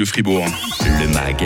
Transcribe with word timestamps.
de 0.00 0.04
Fribourg. 0.06 0.46
Le 0.80 1.08
MAG, 1.08 1.44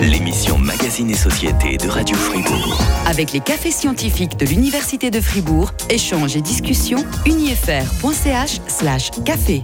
l'émission 0.00 0.56
Magazine 0.56 1.10
et 1.10 1.14
Société 1.14 1.76
de 1.76 1.86
Radio 1.86 2.16
Fribourg. 2.16 2.80
Avec 3.06 3.32
les 3.32 3.40
cafés 3.40 3.70
scientifiques 3.70 4.38
de 4.38 4.46
l'Université 4.46 5.10
de 5.10 5.20
Fribourg, 5.20 5.72
échanges 5.90 6.34
et 6.34 6.40
discussions, 6.40 7.04
unifr.ch 7.26 8.60
slash 8.68 9.10
café. 9.26 9.60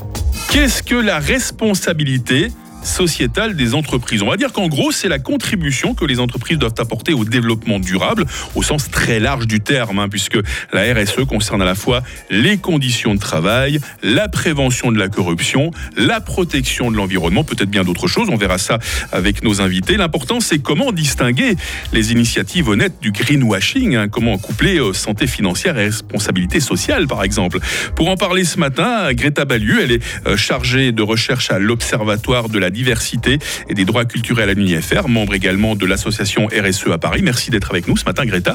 Qu'est-ce 0.51 0.83
que 0.83 0.97
la 0.97 1.19
responsabilité 1.19 2.49
sociétale 2.87 3.57
des 3.57 3.75
entreprises. 3.75 4.23
On 4.23 4.31
va 4.31 4.37
dire 4.37 4.53
qu'en 4.53 4.69
gros, 4.69 4.93
c'est 4.93 5.09
la 5.09 5.19
contribution 5.19 5.95
que 5.95 6.05
les 6.05 6.21
entreprises 6.21 6.59
doivent 6.59 6.75
apporter 6.79 7.13
au 7.13 7.25
développement 7.25 7.79
durable, 7.79 8.25
au 8.55 8.63
sens 8.63 8.91
très 8.91 9.21
large 9.21 9.47
du 9.47 9.61
terme, 9.61 9.99
hein, 9.99 10.09
puisque 10.09 10.39
la 10.73 10.95
RSE 10.95 11.25
concerne 11.29 11.63
à 11.63 11.65
la 11.65 11.75
fois 11.75 12.03
les 12.31 12.57
conditions 12.57 13.15
de 13.15 13.21
travail, 13.21 13.81
la 14.03 14.29
prévention 14.29 14.93
de 14.93 14.99
la 14.99 15.09
corruption, 15.09 15.71
la 15.97 16.21
protection 16.21 16.91
de 16.91 16.97
l'environnement, 16.97 17.45
peut-être 17.45 17.71
bien 17.71 17.85
d'autres 17.85 18.07
choses. 18.07 18.29
On 18.31 18.37
verra 18.37 18.59
ça 18.59 18.79
avec 19.13 19.43
nos 19.43 19.61
invités. 19.61 19.97
L'important, 19.97 20.41
c'est 20.41 20.61
comment 20.61 20.93
distinguer 20.93 21.57
les 21.93 22.13
initiatives 22.13 22.69
honnêtes 22.69 23.01
du 23.01 23.13
greenwashing, 23.13 23.97
hein, 23.97 24.09
comment 24.09 24.39
coupler 24.39 24.79
euh, 24.79 24.93
santé 24.93 25.27
financière 25.27 25.77
et 25.79 25.85
responsabilité 25.87 26.61
sociale, 26.61 27.07
par 27.07 27.25
exemple. 27.25 27.59
Pour 27.95 28.09
en 28.09 28.17
parler 28.17 28.45
ce 28.45 28.59
matin, 28.59 29.13
Greta 29.13 29.45
Balieu, 29.45 29.83
elle 29.83 29.93
est 29.93 30.03
euh, 30.27 30.37
chargée 30.37 30.93
de 30.93 31.03
recherche 31.03 31.51
à 31.51 31.59
l'Observatoire 31.59 32.49
de 32.49 32.59
la 32.59 32.71
diversité 32.77 33.39
et 33.69 33.75
des 33.75 33.85
droits 33.85 34.05
culturels 34.05 34.51
à 34.51 34.55
l'UNIFR, 34.55 35.09
membre 35.09 35.35
également 35.35 35.75
de 35.75 35.87
l'association 35.87 36.47
RSE 36.47 36.89
à 36.93 36.99
Paris. 36.99 37.23
Merci 37.23 37.51
d'être 37.51 37.71
avec 37.71 37.89
nous 37.89 37.97
ce 37.97 38.05
matin, 38.05 38.25
Greta. 38.25 38.55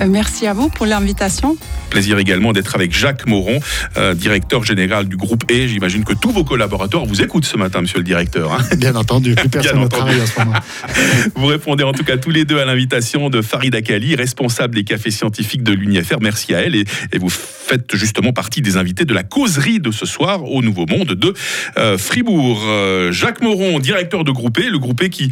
Euh, 0.00 0.06
merci 0.08 0.46
à 0.46 0.52
vous 0.52 0.68
pour 0.68 0.86
l'invitation. 0.86 1.56
Plaisir 1.90 2.18
également 2.18 2.52
d'être 2.52 2.74
avec 2.76 2.96
Jacques 2.96 3.26
Moron, 3.26 3.58
euh, 3.96 4.14
directeur 4.14 4.64
général 4.64 5.06
du 5.06 5.16
groupe 5.16 5.44
E. 5.50 5.66
J'imagine 5.66 6.04
que 6.04 6.14
tous 6.14 6.30
vos 6.30 6.44
collaborateurs 6.44 7.04
vous 7.04 7.20
écoutent 7.20 7.44
ce 7.44 7.56
matin, 7.56 7.80
monsieur 7.80 7.98
le 7.98 8.04
directeur. 8.04 8.52
Hein. 8.52 8.64
Bien 8.76 8.94
entendu, 8.94 9.34
plus 9.34 9.48
personne 9.48 9.80
ne 9.80 9.88
travaille 9.88 10.20
en 10.20 10.26
ce 10.26 10.38
moment. 10.38 10.58
vous 11.34 11.46
répondez 11.46 11.84
en 11.84 11.92
tout 11.92 12.04
cas 12.04 12.16
tous 12.16 12.30
les 12.30 12.44
deux 12.44 12.58
à 12.58 12.64
l'invitation 12.64 13.28
de 13.28 13.42
Farid 13.42 13.74
Akali, 13.74 14.14
responsable 14.14 14.76
des 14.76 14.84
cafés 14.84 15.10
scientifiques 15.10 15.62
de 15.62 15.72
l'UNIFR. 15.72 16.20
Merci 16.20 16.54
à 16.54 16.60
elle 16.60 16.76
et, 16.76 16.84
vous 17.18 17.28
faites 17.28 17.94
justement 17.94 18.32
partie 18.32 18.62
des 18.62 18.76
invités 18.78 19.04
de 19.04 19.12
la 19.12 19.22
causerie 19.22 19.78
de 19.78 19.90
ce 19.90 20.06
soir 20.06 20.44
au 20.44 20.62
Nouveau 20.62 20.86
Monde 20.86 21.12
de 21.12 21.34
euh, 21.76 21.98
Fribourg. 21.98 22.64
Jacques 23.10 23.42
Moron, 23.42 23.78
directeur 23.78 24.24
de 24.24 24.30
groupe 24.30 24.58
E, 24.58 24.70
le 24.70 24.78
groupe 24.78 25.02
E 25.02 25.08
qui 25.08 25.30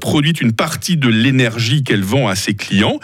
produit 0.00 0.32
une 0.32 0.52
partie 0.52 0.96
de 0.96 1.08
l'énergie 1.08 1.82
qu'elle 1.82 2.04
vend 2.04 2.28
à 2.28 2.36
ses 2.36 2.54
clients. 2.54 3.00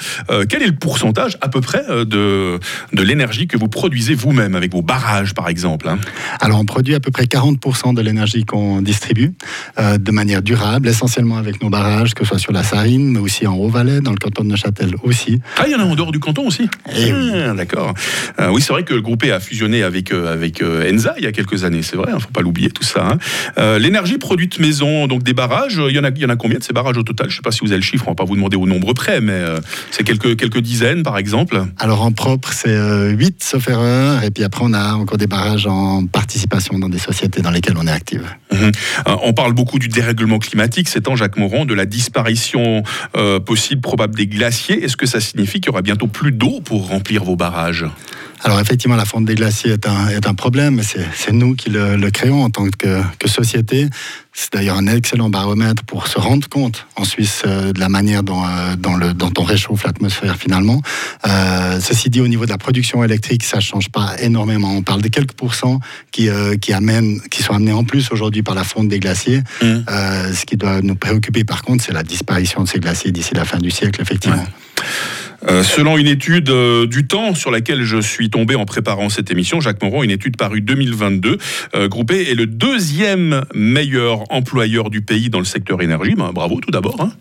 quel 0.49 0.63
est 0.63 0.67
le 0.67 0.73
pourcentage 0.77 1.00
à 1.41 1.49
peu 1.49 1.61
près 1.61 1.83
euh, 1.89 2.05
de, 2.05 2.59
de 2.93 3.03
l'énergie 3.03 3.47
que 3.47 3.57
vous 3.57 3.69
produisez 3.69 4.15
vous-même 4.15 4.55
avec 4.55 4.73
vos 4.73 4.83
barrages 4.83 5.35
par 5.35 5.49
exemple 5.49 5.89
hein 5.89 5.99
Alors 6.41 6.61
on 6.61 6.65
produit 6.65 6.95
à 6.95 7.01
peu 7.01 7.11
près 7.11 7.25
40% 7.25 7.95
de 7.95 8.01
l'énergie 8.01 8.45
qu'on 8.45 8.83
distribue 8.83 9.33
euh, 9.79 9.99
de 9.99 10.11
manière 10.11 10.43
durable, 10.43 10.89
essentiellement 10.89 11.37
avec 11.37 11.63
nos 11.63 11.71
barrages, 11.71 12.15
que 12.15 12.25
ce 12.25 12.31
soit 12.31 12.39
sur 12.39 12.53
la 12.53 12.63
Sarine, 12.63 13.11
mais 13.11 13.19
aussi 13.19 13.47
en 13.47 13.57
Haut-Valais, 13.57 14.01
dans 14.01 14.11
le 14.11 14.19
canton 14.19 14.45
de 14.45 14.49
Neuchâtel 14.49 14.95
aussi. 15.03 15.41
Ah, 15.57 15.65
il 15.67 15.73
y 15.73 15.75
en 15.75 15.81
a 15.81 15.85
en 15.85 15.95
dehors 15.95 16.13
du 16.13 16.21
canton 16.21 16.47
aussi? 16.47 16.69
Eh 16.95 17.13
ah, 17.13 17.55
D'accord. 17.55 17.95
Euh, 18.41 18.51
oui, 18.51 18.61
c'est 18.61 18.73
vrai 18.73 18.85
que 18.85 18.95
le 18.95 19.01
groupe 19.01 19.25
e 19.25 19.33
a 19.33 19.41
fusionné 19.41 19.83
avec, 19.83 20.13
avec 20.13 20.63
Enza 20.63 21.15
il 21.19 21.25
y 21.25 21.27
a 21.27 21.33
quelques 21.33 21.65
années, 21.65 21.83
c'est 21.83 21.97
vrai, 21.97 22.07
il 22.09 22.13
hein, 22.13 22.17
ne 22.17 22.23
faut 22.23 22.31
pas 22.31 22.43
l'oublier 22.43 22.71
tout 22.71 22.85
ça. 22.85 23.09
Hein. 23.57 23.79
l'énergie 23.79 24.19
produite 24.19 24.59
maison, 24.59 25.07
donc 25.07 25.23
des 25.23 25.35
barrages, 25.35 25.81
il 25.89 25.95
y, 25.95 25.99
en 25.99 26.05
a, 26.05 26.11
il 26.11 26.19
y 26.19 26.27
en 26.27 26.31
a 26.31 26.37
combien 26.37 26.59
de 26.59 26.65
ces 26.65 26.73
barrages 26.73 26.99
au 26.99 27.03
total? 27.03 27.29
Je 27.29 27.35
ne 27.35 27.37
sais 27.37 27.43
pas 27.43 27.53
si 27.53 27.61
vous 27.61 27.73
avez 27.73 27.79
le 27.79 27.83
chiffre, 27.83 28.05
on 28.07 28.11
ne 28.11 28.15
va 28.15 28.17
pas 28.17 28.25
vous 28.25 28.37
demander 28.37 28.57
au 28.57 28.67
nombre 28.67 28.93
près, 28.93 29.21
mais 29.21 29.41
c'est 29.91 30.05
quelques, 30.05 30.37
quelques 30.37 30.59
dizaines 30.61 30.90
par 30.99 31.19
exemple 31.19 31.65
Alors 31.79 32.03
en 32.03 32.13
propre, 32.13 32.53
c'est 32.53 32.71
8 32.71 32.75
euh, 32.75 33.31
sauf 33.39 33.69
erreur. 33.69 34.25
Et 34.25 34.31
puis 34.31 34.45
après, 34.45 34.63
on 34.65 34.73
a 34.73 34.95
encore 34.95 35.19
des 35.19 35.27
barrages 35.27 35.67
en 35.67 36.07
participation 36.07 36.79
dans 36.79 36.89
des 36.89 36.99
sociétés 36.99 37.43
dans 37.43 37.51
lesquelles 37.51 37.77
on 37.79 37.87
est 37.87 37.93
active. 37.93 38.25
Euh, 38.53 38.71
on 39.23 39.33
parle 39.33 39.53
beaucoup 39.53 39.79
du 39.79 39.89
dérèglement 39.89 40.39
climatique 40.39 40.89
c'est 40.89 41.03
temps, 41.03 41.17
Jacques 41.17 41.37
Moron, 41.37 41.65
de 41.65 41.75
la 41.75 41.87
disparition 41.87 42.83
euh, 43.17 43.41
possible, 43.41 43.81
probable 43.81 44.17
des 44.17 44.27
glaciers. 44.27 44.83
Est-ce 44.83 44.97
que 44.97 45.07
ça 45.07 45.21
signifie 45.21 45.61
qu'il 45.61 45.67
y 45.67 45.71
aura 45.71 45.83
bientôt 45.83 46.09
plus 46.09 46.33
d'eau 46.33 46.61
pour 46.65 46.89
remplir 46.89 47.25
vos 47.25 47.37
barrages? 47.37 47.87
Alors 48.43 48.61
effectivement, 48.61 48.97
la 48.97 49.05
fonte 49.05 49.27
des 49.27 49.35
glaciers 49.35 49.73
est 49.73 49.87
un, 49.87 50.09
est 50.09 50.27
un 50.27 50.35
problème, 50.35 50.77
mais 50.77 50.83
c'est 50.83 51.33
nous 51.33 51.55
qui 51.55 51.71
le, 51.71 52.11
créons 52.11 52.43
en 52.45 52.51
tant 52.51 52.67
que, 52.71 53.03
que 53.19 53.29
société. 53.29 53.89
C'est 54.33 54.53
d'ailleurs 54.53 54.77
un 54.77 54.87
excellent 54.87 55.29
baromètre 55.29 55.83
pour 55.85 56.07
se 56.07 56.19
rendre 56.19 56.49
compte 56.49 56.87
en 56.97 57.05
Suisse 57.05 57.43
euh, 57.45 57.73
de 57.73 57.81
la 57.81 57.89
manière 57.89 58.23
dont, 58.23 58.45
euh, 58.45 58.77
dont, 58.79 58.97
le, 58.97 59.13
dont 59.13 59.33
on 59.39 59.43
réchauffe 59.43 59.85
l'atmosphère 59.85 60.37
finalement. 60.37 60.81
Euh, 61.27 61.81
ceci 61.81 62.09
dit, 62.11 62.21
au 62.21 62.29
niveau 62.29 62.45
de 62.45 62.51
la 62.51 62.57
production 62.57 63.05
électrique, 63.05 63.43
ça 63.43 63.57
ne 63.57 63.63
change 63.63 63.91
pas 63.91 64.15
énormément. 64.21 64.73
On 64.73 64.83
parle 64.83 65.03
de 65.03 65.09
quelques 65.09 65.33
pourcents 65.33 65.81
qui, 66.13 66.29
qui, 66.61 66.73
amènent, 66.73 67.21
qui 67.31 67.43
sont 67.43 67.55
amenés 67.55 67.73
en 67.73 67.85
plus 67.85 68.11
aujourd'hui 68.13 68.43
par 68.43 68.55
la 68.55 68.65
fonte 68.65 68.89
des 68.89 69.01
glaciers. 69.01 69.43
Mmh. 69.63 69.81
Ce 70.33 70.45
qui 70.47 70.57
doit 70.57 70.81
nous 70.81 70.95
préoccuper 70.95 71.45
par 71.45 71.63
contre, 71.63 71.85
c'est 71.85 71.93
la 71.93 72.03
disparition 72.03 72.63
de 72.63 72.69
ces 72.69 72.79
glaciers 72.79 73.13
d'ici 73.13 73.35
la 73.35 73.45
fin 73.45 73.59
du 73.59 73.71
siècle, 73.71 74.01
effectivement. 74.01 74.47
Euh, 75.49 75.63
selon 75.63 75.97
une 75.97 76.07
étude 76.07 76.51
euh, 76.51 76.87
du 76.87 77.07
temps 77.07 77.35
sur 77.35 77.51
laquelle 77.51 77.83
je 77.83 77.99
suis 77.99 78.29
tombé 78.29 78.57
en 78.57 78.67
préparant 78.67 79.09
cette 79.09 79.31
émission, 79.31 79.61
Jacques 79.61 79.83
Moron, 79.83 80.03
une 80.03 80.11
étude 80.11 80.37
parue 80.37 80.61
2022, 80.61 81.39
euh, 81.75 81.89
Groupé 81.89 82.31
est 82.31 82.35
le 82.35 82.47
deuxième 82.47 83.45
meilleur 83.55 84.31
employeur 84.31 84.91
du 84.91 85.01
pays 85.01 85.31
dans 85.31 85.39
le 85.39 85.45
secteur 85.47 85.81
énergie. 85.81 86.15
Ben, 86.15 86.31
bravo 86.33 86.61
tout 86.61 86.71
d'abord. 86.71 86.97
Hein. 87.01 87.13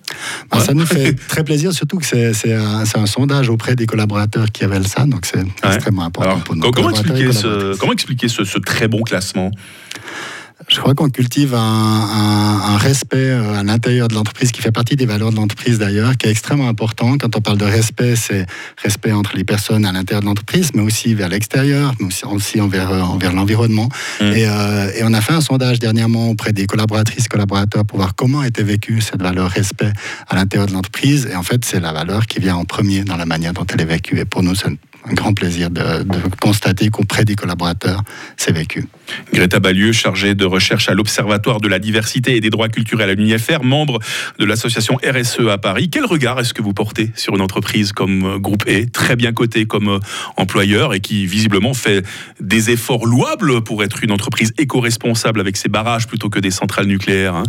Ben, 0.51 0.59
ça 0.59 0.73
nous 0.73 0.85
fait 0.85 1.13
très 1.27 1.43
plaisir, 1.43 1.71
surtout 1.71 1.97
que 1.97 2.05
c'est 2.05 2.53
un, 2.53 2.83
un, 2.93 3.05
sondage 3.05 3.49
auprès 3.49 3.75
des 3.75 3.85
collaborateurs 3.85 4.51
qui 4.51 4.63
avaient 4.63 4.83
ça, 4.83 5.05
donc 5.05 5.25
c'est 5.25 5.43
extrêmement 5.63 6.03
important 6.03 6.39
pour 6.39 6.55
nous. 6.55 6.71
Comment 6.71 6.89
expliquer, 6.89 7.31
ce, 7.31 7.77
comment 7.77 7.93
expliquer 7.93 8.27
ce, 8.27 8.43
ce 8.43 8.59
très 8.59 8.87
bon 8.87 9.01
classement? 9.01 9.51
Je 10.67 10.79
crois 10.79 10.93
qu'on 10.93 11.09
cultive 11.09 11.55
un, 11.55 12.77
respect 12.77 13.31
à 13.31 13.63
l'intérieur 13.63 14.07
de 14.07 14.15
l'entreprise 14.15 14.51
qui 14.51 14.61
fait 14.61 14.71
partie 14.71 14.95
des 14.95 15.05
valeurs 15.05 15.31
de 15.31 15.35
l'entreprise 15.35 15.79
d'ailleurs, 15.79 16.17
qui 16.17 16.27
est 16.27 16.31
extrêmement 16.31 16.67
important. 16.67 17.17
Quand 17.17 17.35
on 17.35 17.41
parle 17.41 17.57
de 17.57 17.65
respect, 17.65 18.15
c'est 18.15 18.45
respect 18.81 19.11
entre 19.11 19.35
les 19.35 19.43
personnes 19.43 19.85
à 19.85 19.91
l'intérieur 19.91 20.21
de 20.21 20.25
l'entreprise, 20.25 20.71
mais 20.73 20.81
aussi 20.81 21.13
vers 21.13 21.29
l'extérieur, 21.29 21.93
mais 21.99 22.07
aussi, 22.31 22.61
envers, 22.61 22.91
euh, 22.91 23.01
envers 23.01 23.33
l'environnement. 23.33 23.89
Mmh. 24.19 24.23
Euh, 24.23 24.91
et, 24.95 25.03
on 25.03 25.13
a 25.13 25.21
fait 25.21 25.33
un 25.33 25.41
sondage 25.41 25.79
dernièrement 25.79 26.29
auprès 26.29 26.53
des 26.53 26.65
collaboratrices 26.65 27.25
et 27.25 27.29
collaborateurs 27.29 27.85
pour 27.85 27.97
voir 27.97 28.15
comment 28.15 28.43
était 28.43 28.63
vécue 28.63 29.01
cette 29.01 29.21
valeur 29.21 29.49
respect 29.49 29.91
à 30.27 30.35
l'intérieur 30.35 30.67
de 30.67 30.73
l'entreprise. 30.73 31.27
Et 31.31 31.35
en 31.35 31.43
fait, 31.43 31.65
c'est 31.65 31.79
la 31.79 31.93
valeur 31.93 32.27
qui 32.27 32.39
vient 32.39 32.55
en 32.55 32.65
premier 32.65 33.03
dans 33.03 33.17
la 33.17 33.25
manière 33.25 33.53
dont 33.53 33.65
elle 33.73 33.81
est 33.81 33.85
vécue. 33.85 34.19
Et 34.19 34.25
pour 34.25 34.43
nous, 34.43 34.55
c'est 34.55 34.67
un 34.67 35.13
grand 35.13 35.33
plaisir 35.33 35.69
de, 35.69 36.05
constater 36.39 36.89
qu'auprès 36.89 37.25
des 37.25 37.35
collaborateurs, 37.35 38.03
c'est 38.37 38.51
vécu. 38.51 38.87
Greta 39.33 39.59
Balieu, 39.59 39.91
chargée 39.91 40.35
de 40.35 40.45
recherche 40.45 40.89
à 40.89 40.93
l'Observatoire 40.93 41.59
de 41.59 41.67
la 41.67 41.79
diversité 41.79 42.35
et 42.35 42.41
des 42.41 42.49
droits 42.49 42.69
culturels 42.69 43.09
à 43.09 43.13
l'UNIFR, 43.13 43.63
membre 43.63 43.99
de 44.37 44.45
l'association 44.45 44.97
RSE 45.03 45.47
à 45.49 45.57
Paris. 45.57 45.89
Quel 45.89 46.05
regard 46.05 46.39
est-ce 46.39 46.53
que 46.53 46.61
vous 46.61 46.73
portez 46.73 47.11
sur 47.15 47.35
une 47.35 47.41
entreprise 47.41 47.91
comme 47.91 48.25
euh, 48.25 48.37
Groupe 48.39 48.63
E, 48.67 48.85
très 48.91 49.15
bien 49.15 49.31
cotée 49.33 49.65
comme 49.65 49.89
euh, 49.89 49.99
employeur 50.37 50.93
et 50.93 50.99
qui 50.99 51.25
visiblement 51.25 51.73
fait 51.73 52.05
des 52.39 52.69
efforts 52.69 53.05
louables 53.05 53.61
pour 53.63 53.83
être 53.83 54.03
une 54.03 54.11
entreprise 54.11 54.53
éco-responsable 54.57 55.39
avec 55.39 55.57
ses 55.57 55.69
barrages 55.69 56.07
plutôt 56.07 56.29
que 56.29 56.39
des 56.39 56.51
centrales 56.51 56.87
nucléaires 56.87 57.35
hein? 57.35 57.43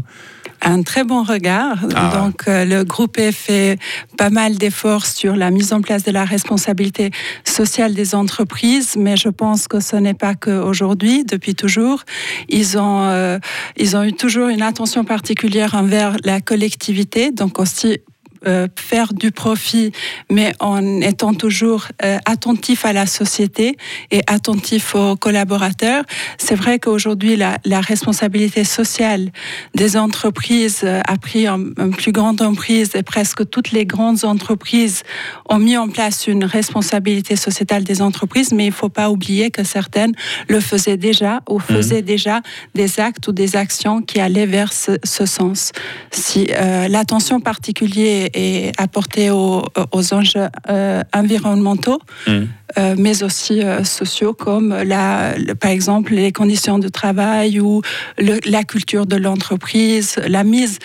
Un 0.62 0.82
très 0.82 1.04
bon 1.04 1.22
regard. 1.22 1.78
Ah. 1.94 2.12
Donc, 2.16 2.42
euh, 2.48 2.64
le 2.64 2.84
groupe 2.84 3.18
a 3.18 3.32
fait 3.32 3.78
pas 4.16 4.30
mal 4.30 4.56
d'efforts 4.56 5.06
sur 5.06 5.36
la 5.36 5.50
mise 5.50 5.72
en 5.72 5.80
place 5.80 6.04
de 6.04 6.10
la 6.10 6.24
responsabilité 6.24 7.10
sociale 7.44 7.94
des 7.94 8.14
entreprises, 8.14 8.96
mais 8.96 9.16
je 9.16 9.28
pense 9.28 9.68
que 9.68 9.80
ce 9.80 9.96
n'est 9.96 10.14
pas 10.14 10.34
qu'aujourd'hui, 10.34 11.24
depuis 11.24 11.54
toujours. 11.54 12.04
Ils 12.48 12.78
ont, 12.78 13.02
euh, 13.04 13.38
ils 13.76 13.96
ont 13.96 14.02
eu 14.02 14.12
toujours 14.12 14.48
une 14.48 14.62
attention 14.62 15.04
particulière 15.04 15.74
envers 15.74 16.16
la 16.24 16.40
collectivité, 16.40 17.30
donc 17.30 17.58
aussi 17.58 17.98
euh, 18.46 18.68
faire 18.74 19.12
du 19.12 19.32
profit, 19.32 19.92
mais 20.30 20.54
en 20.60 21.02
étant 21.02 21.34
toujours 21.34 21.88
euh, 22.02 22.16
attentif 22.24 22.86
à 22.86 22.94
la 22.94 23.04
société 23.04 23.76
et 24.10 24.22
attentif 24.26 24.94
aux 24.94 25.14
collaborateurs. 25.14 26.04
C'est 26.38 26.54
vrai 26.54 26.78
qu'aujourd'hui, 26.78 27.36
la, 27.36 27.58
la, 27.66 27.82
responsabilité 27.82 28.64
sociale 28.64 29.30
des 29.74 29.98
entreprises 29.98 30.80
euh, 30.84 31.02
a 31.06 31.18
pris 31.18 31.46
une, 31.46 31.74
plus 31.94 32.12
grande 32.12 32.40
emprise 32.40 32.92
et 32.94 33.02
presque 33.02 33.46
toutes 33.50 33.72
les 33.72 33.84
grandes 33.84 34.24
entreprises 34.24 35.02
ont 35.50 35.58
mis 35.58 35.76
en 35.76 35.90
place 35.90 36.26
une 36.26 36.44
responsabilité 36.44 37.36
sociétale 37.36 37.84
des 37.84 38.00
entreprises, 38.00 38.52
mais 38.52 38.64
il 38.64 38.70
ne 38.70 38.74
faut 38.74 38.88
pas 38.88 39.10
oublier 39.10 39.50
que 39.50 39.64
certaines 39.64 40.14
le 40.48 40.60
faisaient 40.60 40.96
déjà 40.96 41.42
ou 41.46 41.58
mhm. 41.58 41.64
faisaient 41.76 42.02
déjà 42.02 42.40
des 42.74 43.00
actes 43.00 43.28
ou 43.28 43.32
des 43.32 43.56
actions 43.56 44.00
qui 44.00 44.18
allaient 44.18 44.46
vers 44.46 44.72
ce, 44.72 44.92
ce 45.04 45.26
sens. 45.26 45.72
Si 46.10 46.46
l'attention 46.88 47.40
particulière 47.40 48.29
et 48.34 48.72
apporter 48.78 49.30
aux, 49.30 49.64
enjeux 50.12 50.48
euh, 50.68 51.02
environnementaux, 51.12 52.00
mmh. 52.26 52.30
euh, 52.78 52.94
mais 52.98 53.22
aussi 53.22 53.62
euh, 53.62 53.84
sociaux, 53.84 54.32
comme 54.32 54.74
la, 54.74 55.34
par 55.60 55.70
exemple 55.70 56.14
les 56.14 56.32
conditions 56.32 56.78
de 56.78 56.88
travail 56.88 57.60
ou 57.60 57.82
la 58.18 58.64
culture 58.64 59.06
de 59.06 59.16
l'entreprise, 59.16 60.16
la 60.26 60.44
mise 60.44 60.78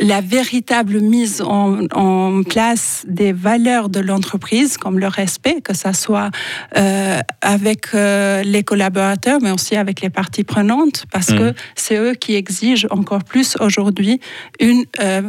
la 0.00 0.20
véritable 0.20 1.00
mise 1.00 1.42
en, 1.42 2.42
place 2.48 3.04
des 3.06 3.32
valeurs 3.32 3.88
de 3.88 4.00
l'entreprise, 4.00 4.76
comme 4.76 4.98
le 4.98 5.06
respect, 5.06 5.60
que 5.62 5.74
ça 5.74 5.92
soit 5.92 6.30
euh, 6.76 7.18
avec 7.40 7.88
euh, 7.94 8.42
les 8.42 8.62
collaborateurs, 8.62 9.38
mais 9.42 9.50
aussi 9.50 9.76
avec 9.76 10.00
les 10.00 10.10
parties 10.10 10.44
prenantes, 10.44 11.04
parce 11.12 11.30
mmh. 11.30 11.38
que 11.38 11.54
c'est 11.74 11.98
eux 11.98 12.14
qui 12.14 12.34
exigent 12.34 12.86
encore 12.90 13.24
plus 13.24 13.56
aujourd'hui 13.60 14.20
une 14.60 14.84
euh, 15.00 15.22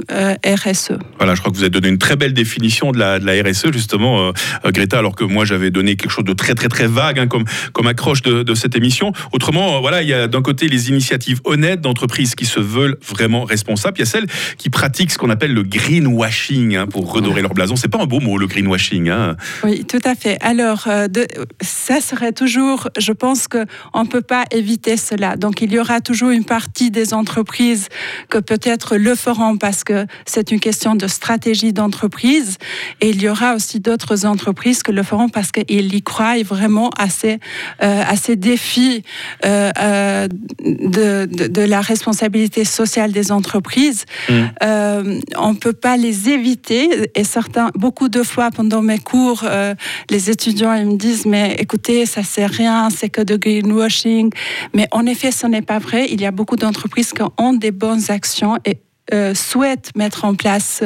RSE. 0.46 0.94
Voilà, 1.18 1.36
je 1.36 1.42
crois 1.42 1.52
que 1.52 1.58
vous 1.58 1.64
avez 1.64 1.70
donné 1.70 1.90
une 1.90 1.98
très 1.98 2.16
belle 2.16 2.34
définition 2.34 2.92
de 2.92 3.00
la, 3.00 3.20
de 3.20 3.26
la 3.26 3.34
RSE, 3.44 3.72
justement, 3.72 4.32
Greta, 4.66 5.00
alors 5.00 5.16
que 5.16 5.24
moi 5.24 5.46
j'avais 5.46 5.72
donné 5.72 5.96
quelque 5.96 6.12
chose 6.12 6.26
de 6.26 6.34
très 6.34 6.56
très 6.56 6.70
très 6.70 6.88
vague 6.88 7.20
hein, 7.20 7.28
comme, 7.28 7.46
comme 7.74 7.88
accroche 7.88 8.22
de, 8.22 8.44
de 8.44 8.56
cette 8.56 8.76
émission. 8.76 9.12
Autrement, 9.32 9.82
voilà, 9.82 10.02
il 10.02 10.08
y 10.08 10.14
a 10.14 10.28
d'un 10.28 10.42
côté 10.42 10.68
les 10.68 10.90
initiatives 10.90 11.42
honnêtes 11.44 11.82
d'entreprises 11.82 12.36
qui 12.36 12.46
se 12.46 12.60
veulent 12.60 12.98
vraiment 13.08 13.44
responsables, 13.44 13.98
il 13.98 14.02
y 14.02 14.04
a 14.04 14.06
celles 14.06 14.28
qui 14.58 14.70
pratiquent 14.70 15.12
ce 15.12 15.18
qu'on 15.18 15.30
appelle 15.30 15.54
le 15.54 15.64
greenwashing 15.64 16.76
hein, 16.76 16.88
pour 16.88 17.12
redorer 17.12 17.42
leur 17.42 17.54
blason. 17.54 17.76
C'est 17.76 17.88
pas 17.88 18.02
un 18.02 18.06
beau 18.06 18.20
mot, 18.20 18.38
le 18.38 18.48
greenwashing. 18.48 19.10
Hein. 19.10 19.36
Oui, 19.64 19.86
tout 19.86 20.00
à 20.04 20.16
fait. 20.16 20.38
Alors, 20.42 20.86
euh, 20.88 21.08
de, 21.08 21.28
ça 21.62 22.02
serait 22.02 22.32
toujours, 22.32 22.90
je 22.98 23.12
pense 23.12 23.48
qu'on 23.48 24.04
ne 24.04 24.08
peut 24.08 24.22
pas 24.22 24.46
éviter 24.52 24.98
cela. 24.98 25.36
Donc, 25.36 25.62
il 25.62 25.72
y 25.72 25.80
aura 25.80 26.02
toujours 26.02 26.30
une 26.30 26.46
partie 26.46 26.92
des 26.92 27.14
entreprises 27.14 27.88
que 28.30 28.38
peut-être 28.38 28.98
le 28.98 29.16
feront 29.16 29.58
parce 29.58 29.84
que 29.84 30.06
c'est 30.26 30.52
une 30.52 30.60
question 30.60 30.96
de 30.96 31.08
stratégie 31.08 31.74
d'entreprise. 31.74 32.58
Et 33.02 33.10
il 33.10 33.22
y 33.22 33.30
aura 33.30 33.56
aussi 33.56 33.80
d'autres 33.80 34.26
entreprises 34.26 34.84
que 34.84 34.92
le 34.92 35.04
feront 35.04 35.30
parce 35.30 35.52
qu'ils 35.52 35.94
y 35.94 36.02
croient 36.02 36.24
vraiment 36.44 36.90
à 36.98 37.10
ces, 37.10 37.40
euh, 37.82 38.04
à 38.08 38.16
ces 38.16 38.36
défis 38.36 39.04
euh, 39.46 40.28
de, 40.64 41.26
de, 41.26 41.62
la 41.62 41.82
responsabilité 41.82 42.66
sociale 42.66 43.12
des 43.12 43.32
entreprises. 43.32 44.06
Mmh. 44.30 44.34
Euh, 44.64 45.20
on 45.38 45.54
ne 45.54 45.58
peut 45.58 45.74
pas 45.74 45.98
les 45.98 46.30
éviter. 46.30 47.10
Et 47.16 47.24
certains, 47.24 47.72
beaucoup 47.76 48.10
de 48.10 48.24
fois 48.24 48.52
pendant 48.52 48.82
mes 48.82 49.00
cours, 49.00 49.44
euh, 49.44 49.76
les 50.10 50.30
étudiants 50.30 50.74
ils 50.74 50.86
me 50.86 50.98
disent 50.98 51.26
mais 51.26 51.56
écoutez, 51.60 52.06
ça 52.06 52.24
sert 52.24 52.50
rien, 52.50 52.90
c'est 52.90 53.10
que 53.10 53.22
de 53.22 53.36
greenwashing. 53.36 54.32
Mais 54.74 54.88
en 54.92 55.06
effet, 55.06 55.32
ce 55.32 55.48
n'est 55.48 55.62
pas 55.62 55.80
vrai. 55.80 56.08
Il 56.10 56.22
y 56.22 56.26
a 56.26 56.32
beaucoup 56.32 56.56
d'entreprises 56.56 57.14
qui 57.14 57.24
ont 57.38 57.54
des 57.54 57.72
bonnes 57.72 58.10
actions 58.10 58.58
et 58.66 58.80
euh, 59.14 59.34
souhaitent 59.36 59.92
mettre 59.96 60.26
en 60.26 60.34
place 60.34 60.82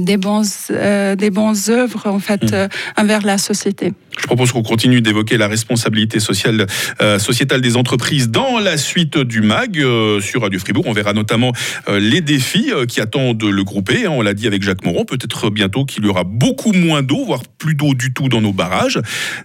des 0.00 0.16
bonnes, 0.16 0.44
des 0.70 1.30
bonnes 1.30 1.56
œuvres 1.68 2.06
en 2.06 2.18
fait 2.18 2.52
mmh. 2.52 2.68
envers 3.00 3.22
la 3.22 3.38
société. 3.38 3.92
Je 4.18 4.26
propose 4.26 4.52
qu'on 4.52 4.62
continue 4.62 5.00
d'évoquer 5.00 5.38
la 5.38 5.48
responsabilité 5.48 6.20
sociale, 6.20 6.66
euh, 7.00 7.18
sociétale 7.18 7.60
des 7.60 7.76
entreprises 7.76 8.28
dans 8.28 8.58
la 8.58 8.76
suite 8.76 9.16
du 9.16 9.40
MAG 9.40 9.78
euh, 9.78 10.20
sur 10.20 10.42
Radio 10.42 10.60
Fribourg. 10.60 10.84
On 10.86 10.92
verra 10.92 11.12
notamment 11.14 11.52
euh, 11.88 11.98
les 11.98 12.20
défis 12.20 12.70
qui 12.88 13.00
attendent 13.00 13.42
le 13.42 13.64
groupé. 13.64 14.06
Hein, 14.06 14.10
on 14.10 14.22
l'a 14.22 14.34
dit 14.34 14.46
avec 14.46 14.62
Jacques 14.62 14.84
Moron. 14.84 15.04
Peut-être 15.04 15.50
bientôt 15.50 15.84
qu'il 15.84 16.04
y 16.04 16.08
aura 16.08 16.24
beaucoup 16.24 16.72
moins 16.72 17.02
d'eau, 17.02 17.24
voire 17.24 17.42
plus 17.58 17.74
d'eau 17.74 17.94
du 17.94 18.12
tout 18.12 18.28
dans 18.28 18.40
nos 18.40 18.52
barrages. 18.52 19.00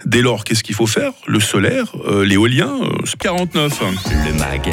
Dès 0.06 0.22
lors, 0.22 0.44
qu'est-ce 0.44 0.64
qu'il 0.64 0.76
faut 0.76 0.88
faire? 0.88 1.12
Le 1.26 1.40
solaire, 1.40 1.94
l'éolien, 2.24 2.72
49. 3.20 3.82
Le 4.26 4.34
MAG, 4.34 4.70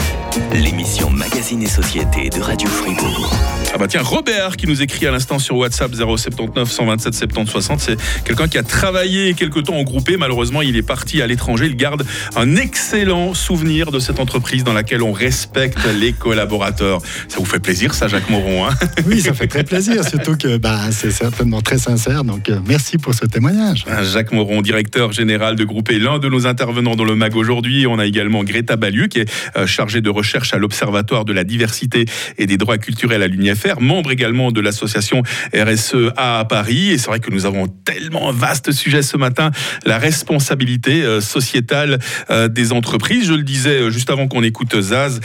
l'émission 0.52 1.10
Magazine 1.10 1.62
et 1.62 1.68
Société 1.68 2.30
de 2.30 2.40
Radio 2.40 2.68
Fribourg. 2.68 3.32
Ah 3.72 3.78
bah 3.78 3.88
tiens, 3.88 4.02
Robert 4.02 4.56
qui 4.56 4.66
nous 4.66 4.82
écrit 4.82 5.06
à 5.06 5.10
l'instant 5.10 5.38
sur 5.38 5.53
WhatsApp 5.56 5.94
079 5.94 6.70
127 6.70 7.14
70 7.14 7.50
60. 7.50 7.80
C'est 7.80 7.96
quelqu'un 8.24 8.48
qui 8.48 8.58
a 8.58 8.62
travaillé 8.62 9.34
quelque 9.34 9.60
temps 9.60 9.82
groupé. 9.82 10.16
Malheureusement, 10.16 10.62
il 10.62 10.76
est 10.76 10.82
parti 10.82 11.22
à 11.22 11.26
l'étranger. 11.26 11.66
Il 11.66 11.76
garde 11.76 12.04
un 12.36 12.56
excellent 12.56 13.34
souvenir 13.34 13.90
de 13.90 13.98
cette 13.98 14.20
entreprise 14.20 14.64
dans 14.64 14.72
laquelle 14.72 15.02
on 15.02 15.12
respecte 15.12 15.78
les 15.98 16.12
collaborateurs. 16.12 17.00
Ça 17.28 17.38
vous 17.38 17.44
fait 17.44 17.60
plaisir, 17.60 17.94
ça, 17.94 18.08
Jacques 18.08 18.30
Moron 18.30 18.66
hein? 18.66 18.74
Oui, 19.06 19.20
ça 19.20 19.34
fait 19.34 19.46
très 19.46 19.64
plaisir, 19.64 20.04
surtout 20.04 20.36
que 20.36 20.56
bah, 20.56 20.90
c'est 20.90 21.10
certainement 21.10 21.62
très 21.62 21.78
sincère. 21.78 22.24
Donc, 22.24 22.48
euh, 22.48 22.58
merci 22.66 22.98
pour 22.98 23.14
ce 23.14 23.26
témoignage. 23.26 23.84
Ah, 23.88 24.04
Jacques 24.04 24.32
Moron, 24.32 24.62
directeur 24.62 25.12
général 25.12 25.56
de 25.56 25.64
Groupé, 25.64 25.98
l'un 25.98 26.18
de 26.18 26.28
nos 26.28 26.46
intervenants 26.46 26.96
dans 26.96 27.04
le 27.04 27.14
MAG 27.14 27.36
aujourd'hui. 27.36 27.86
On 27.86 27.98
a 27.98 28.06
également 28.06 28.44
Greta 28.44 28.76
Balieu, 28.76 29.06
qui 29.06 29.20
est 29.20 29.30
euh, 29.56 29.66
chargée 29.66 30.00
de 30.00 30.10
recherche 30.10 30.54
à 30.54 30.58
l'Observatoire 30.58 31.24
de 31.24 31.32
la 31.32 31.44
diversité 31.44 32.04
et 32.38 32.46
des 32.46 32.56
droits 32.56 32.78
culturels 32.78 33.22
à 33.22 33.26
l'UNIFR, 33.26 33.80
membre 33.80 34.10
également 34.10 34.52
de 34.52 34.60
l'association 34.60 35.22
RSE 35.52 36.12
à 36.16 36.44
Paris. 36.48 36.90
Et 36.90 36.98
c'est 36.98 37.08
vrai 37.08 37.20
que 37.20 37.30
nous 37.30 37.46
avons 37.46 37.66
tellement 37.66 38.30
un 38.30 38.32
vaste 38.32 38.72
sujet 38.72 39.02
ce 39.02 39.16
matin 39.16 39.50
la 39.84 39.98
responsabilité 39.98 41.02
euh, 41.02 41.20
sociétale 41.20 41.98
euh, 42.30 42.48
des 42.48 42.72
entreprises. 42.72 43.26
Je 43.26 43.34
le 43.34 43.42
disais 43.42 43.82
euh, 43.82 43.90
juste 43.90 44.10
avant 44.10 44.28
qu'on 44.28 44.42
écoute 44.42 44.80
Zaz, 44.80 45.20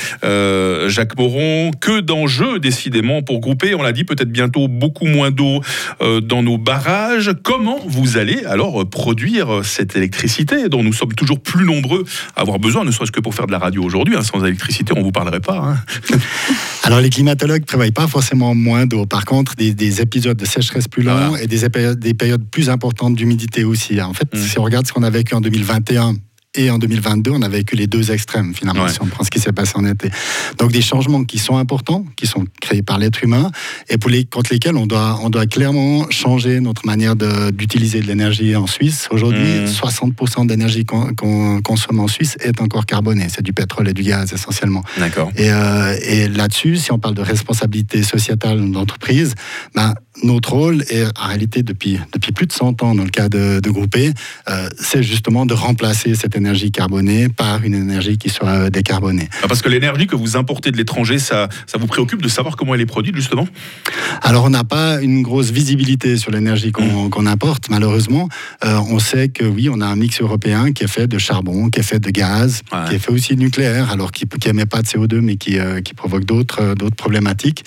Jacques 0.87 1.17
Moron, 1.17 1.71
que 1.79 1.99
d'enjeux 1.99 2.59
décidément 2.59 3.21
pour 3.21 3.39
grouper. 3.39 3.75
On 3.75 3.81
l'a 3.81 3.91
dit, 3.91 4.03
peut-être 4.03 4.31
bientôt 4.31 4.67
beaucoup 4.67 5.05
moins 5.05 5.31
d'eau 5.31 5.61
dans 5.99 6.43
nos 6.43 6.57
barrages. 6.57 7.31
Comment 7.43 7.79
vous 7.85 8.17
allez 8.17 8.45
alors 8.45 8.87
produire 8.89 9.61
cette 9.63 9.95
électricité 9.95 10.69
dont 10.69 10.83
nous 10.83 10.93
sommes 10.93 11.13
toujours 11.13 11.41
plus 11.41 11.65
nombreux 11.65 12.05
à 12.35 12.41
avoir 12.41 12.59
besoin, 12.59 12.83
ne 12.85 12.91
serait-ce 12.91 13.11
que 13.11 13.19
pour 13.19 13.35
faire 13.35 13.47
de 13.47 13.51
la 13.51 13.59
radio 13.59 13.83
aujourd'hui. 13.83 14.15
Hein. 14.15 14.23
Sans 14.23 14.43
électricité, 14.43 14.93
on 14.95 15.01
vous 15.01 15.11
parlerait 15.11 15.39
pas. 15.39 15.57
Hein. 15.57 16.17
alors 16.83 16.99
les 16.99 17.09
climatologues 17.09 17.61
ne 17.61 17.65
prévoient 17.65 17.91
pas 17.91 18.07
forcément 18.07 18.55
moins 18.55 18.85
d'eau. 18.85 19.05
Par 19.05 19.25
contre, 19.25 19.55
des, 19.55 19.98
épisodes 19.99 20.37
de 20.37 20.45
sécheresse 20.45 20.87
plus 20.87 21.03
longs 21.03 21.35
et 21.35 21.47
des, 21.47 21.67
des, 21.95 22.13
périodes 22.13 22.45
plus 22.49 22.69
importantes 22.69 23.15
d'humidité 23.15 23.63
aussi. 23.63 24.01
En 24.01 24.13
fait, 24.13 24.27
si 24.35 24.59
on 24.59 24.63
regarde 24.63 24.87
ce 24.87 24.93
qu'on 24.93 25.03
a 25.03 25.09
vécu 25.09 25.35
en 25.35 25.41
2021 25.41 26.15
et 26.55 26.71
en 26.71 26.79
2022, 26.79 27.29
on 27.29 27.43
a 27.43 27.47
vécu 27.47 27.75
les 27.75 27.85
deux 27.85 28.11
extrêmes, 28.11 28.55
finalement, 28.55 28.87
si 28.87 28.99
on 29.01 29.05
prend 29.05 29.23
ce 29.23 29.29
qui 29.29 29.39
s'est 29.39 29.51
passé 29.51 29.73
en 29.75 29.85
été. 29.85 30.09
Donc 30.57 30.71
des 30.71 30.81
changements 30.81 31.23
qui 31.23 31.37
sont 31.37 31.57
importants, 31.57 32.05
qui 32.15 32.25
sont 32.25 32.45
créés 32.59 32.81
par 32.81 32.97
l'être 32.97 33.23
humain, 33.23 33.51
et 33.87 33.99
pour 33.99 34.09
les, 34.09 34.25
contre 34.25 34.51
lesquels 34.51 34.75
on 34.75 34.87
doit, 34.87 35.19
on 35.21 35.29
doit 35.29 35.45
clairement 35.45 36.09
changer 36.09 36.59
notre 36.59 36.87
manière 36.87 37.15
d'utiliser 37.15 38.01
de, 38.01 38.07
l'énergie 38.07 38.55
en 38.55 38.65
Suisse. 38.65 39.07
Aujourd'hui, 39.11 39.65
60% 39.65 40.43
mmh. 40.43 40.47
d'énergie 40.47 40.85
qu'on 40.85 41.61
consomme 41.61 41.99
en 41.99 42.07
Suisse 42.07 42.35
est 42.39 42.61
encore 42.61 42.87
carbonée. 42.87 43.27
C'est 43.29 43.43
du 43.43 43.53
pétrole 43.53 43.87
et 43.87 43.93
du 43.93 44.01
gaz, 44.01 44.33
essentiellement. 44.33 44.83
D'accord. 44.97 45.31
Et, 45.35 45.51
euh, 45.51 45.95
et 46.01 46.27
là-dessus, 46.29 46.77
si 46.77 46.91
on 46.91 46.97
parle 46.97 47.13
de 47.13 47.21
responsabilité 47.21 48.01
sociétale 48.01 48.71
d'entreprise, 48.71 49.35
ben, 49.75 49.93
notre 50.23 50.53
rôle 50.53 50.83
est 50.89 51.05
en 51.17 51.27
réalité 51.27 51.63
depuis, 51.63 51.99
depuis 52.13 52.31
plus 52.31 52.47
de 52.47 52.51
100 52.51 52.83
ans 52.83 52.95
dans 52.95 53.03
le 53.03 53.09
cas 53.09 53.29
de, 53.29 53.59
de 53.59 53.69
Groupé, 53.69 54.13
euh, 54.49 54.69
c'est 54.79 55.03
justement 55.03 55.45
de 55.45 55.53
remplacer 55.53 56.15
cette 56.15 56.35
énergie 56.39 56.71
carbonée 56.71 57.29
par 57.29 57.63
une 57.63 57.75
énergie 57.75 58.17
qui 58.17 58.29
soit 58.29 58.49
euh, 58.49 58.69
décarbonée. 58.69 59.29
Ah, 59.43 59.47
parce 59.47 59.61
que 59.61 59.69
l'énergie 59.69 60.07
que 60.07 60.15
vous 60.15 60.37
importez 60.37 60.71
de 60.71 60.77
l'étranger, 60.77 61.19
ça, 61.19 61.49
ça 61.67 61.77
vous 61.77 61.87
préoccupe 61.87 62.21
de 62.21 62.27
savoir 62.27 62.55
comment 62.55 62.73
elle 62.73 62.81
est 62.81 62.93
produite 62.97 63.15
justement? 63.15 63.47
Alors 64.21 64.45
on 64.45 64.49
n'a 64.49 64.63
pas 64.63 65.01
une 65.01 65.21
grosse 65.21 65.51
visibilité 65.51 66.17
sur 66.17 66.31
l'énergie 66.31 66.71
qu'on 66.71 67.09
mmh. 67.09 67.27
importe 67.27 67.69
malheureusement. 67.69 68.27
Euh, 68.65 68.79
on 68.89 68.99
sait 68.99 69.29
que 69.29 69.43
oui, 69.43 69.69
on 69.69 69.81
a 69.81 69.85
un 69.85 69.95
mix 69.95 70.21
européen 70.21 70.71
qui 70.71 70.83
est 70.83 70.87
fait 70.87 71.07
de 71.07 71.17
charbon, 71.17 71.69
qui 71.69 71.79
est 71.79 71.83
fait 71.83 71.99
de 71.99 72.09
gaz, 72.09 72.61
qui 72.87 72.95
est 72.95 72.99
fait 72.99 73.11
aussi 73.11 73.35
de 73.35 73.41
nucléaire, 73.41 73.91
alors 73.91 74.11
qui 74.11 74.25
n'émet 74.45 74.65
pas 74.65 74.81
de 74.81 74.87
CO2 74.87 75.19
mais 75.19 75.35
qui, 75.35 75.57
qui 75.83 75.93
provoque 75.93 76.25
d'autres 76.25 76.75
problématiques. 76.97 77.63